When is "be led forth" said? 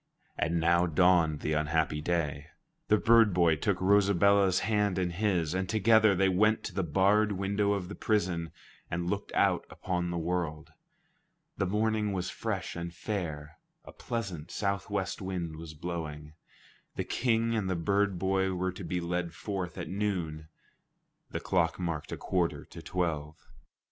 18.83-19.77